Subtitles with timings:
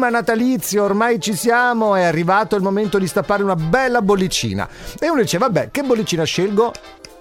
[0.00, 4.66] clima natalizio, ormai ci siamo, è arrivato il momento di stappare una bella bollicina.
[4.98, 6.72] E uno dice, vabbè, che bollicina scelgo?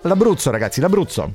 [0.04, 1.34] L'Abruzzo, ragazzi, l'Abruzzo.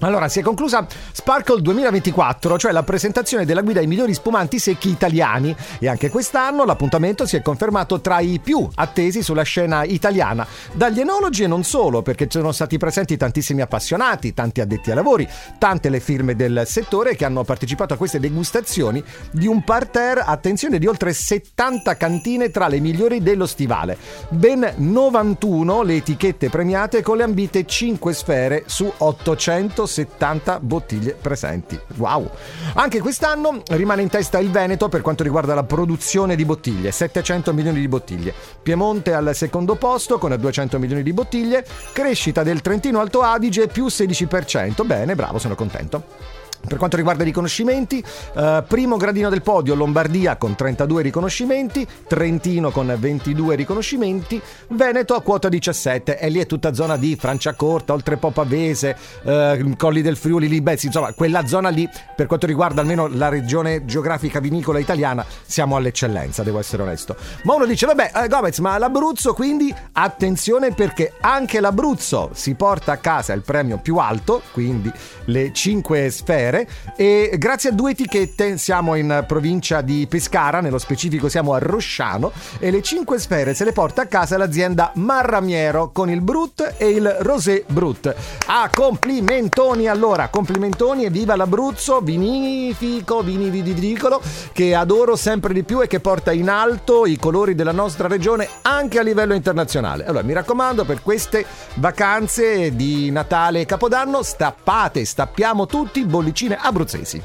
[0.00, 4.90] Allora, si è conclusa Sparkle 2024, cioè la presentazione della guida ai migliori spumanti secchi
[4.90, 10.46] italiani e anche quest'anno l'appuntamento si è confermato tra i più attesi sulla scena italiana,
[10.72, 15.26] dagli enologi e non solo, perché sono stati presenti tantissimi appassionati, tanti addetti ai lavori,
[15.58, 20.78] tante le firme del settore che hanno partecipato a queste degustazioni di un parterre, attenzione,
[20.78, 23.96] di oltre 70 cantine tra le migliori dello stivale.
[24.28, 31.78] Ben 91 le etichette premiate con le ambite 5 sfere su 800 170 bottiglie presenti.
[31.96, 32.30] Wow!
[32.74, 37.52] Anche quest'anno rimane in testa il Veneto per quanto riguarda la produzione di bottiglie, 700
[37.52, 38.34] milioni di bottiglie.
[38.62, 43.86] Piemonte al secondo posto con 200 milioni di bottiglie, crescita del Trentino Alto Adige più
[43.86, 44.84] 16%.
[44.84, 46.44] Bene, bravo, sono contento.
[46.66, 48.02] Per quanto riguarda i riconoscimenti,
[48.34, 55.22] eh, primo gradino del podio Lombardia con 32 riconoscimenti, Trentino con 22 riconoscimenti, Veneto a
[55.22, 60.60] quota 17 e lì è tutta zona di Franciacorta, Oltrepo Pavese, eh, Colli del Friuli,
[60.60, 65.76] beh, insomma, quella zona lì per quanto riguarda almeno la regione geografica vinicola italiana siamo
[65.76, 67.16] all'eccellenza, devo essere onesto.
[67.42, 72.92] Ma uno dice, vabbè, eh, Gomez, ma l'Abruzzo quindi attenzione perché anche l'Abruzzo si porta
[72.92, 74.90] a casa il premio più alto, quindi
[75.26, 80.78] le 5 sfere piacere e grazie a due etichette siamo in provincia di Pescara, nello
[80.78, 85.90] specifico siamo a Rosciano e le 5 sfere se le porta a casa l'azienda Marramiero
[85.92, 88.14] con il Brut e il Rosé Brut.
[88.46, 94.20] Ah, complimentoni allora, complimentoni e viva l'Abruzzo, vinifico, viniviticolo
[94.52, 98.48] che adoro sempre di più e che porta in alto i colori della nostra regione
[98.62, 100.04] anche a livello internazionale.
[100.06, 106.56] Allora mi raccomando per queste vacanze di Natale e Capodanno stappate, stappiamo tutti bollicini cucine
[106.62, 107.22] abruzzesi.